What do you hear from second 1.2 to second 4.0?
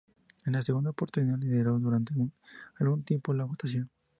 lideró durante algún tiempo la votación.